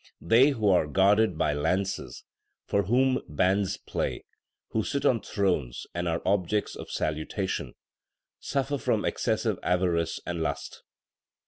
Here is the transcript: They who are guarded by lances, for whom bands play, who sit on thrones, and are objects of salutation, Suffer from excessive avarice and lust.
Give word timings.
They 0.19 0.49
who 0.49 0.67
are 0.67 0.87
guarded 0.87 1.37
by 1.37 1.53
lances, 1.53 2.23
for 2.65 2.85
whom 2.85 3.21
bands 3.29 3.77
play, 3.77 4.23
who 4.69 4.83
sit 4.83 5.05
on 5.05 5.21
thrones, 5.21 5.85
and 5.93 6.07
are 6.07 6.23
objects 6.25 6.75
of 6.75 6.89
salutation, 6.89 7.75
Suffer 8.39 8.79
from 8.79 9.05
excessive 9.05 9.59
avarice 9.61 10.19
and 10.25 10.41
lust. 10.41 10.81